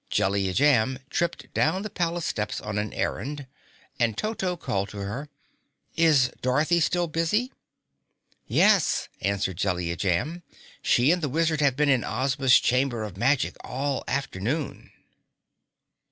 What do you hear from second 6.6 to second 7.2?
still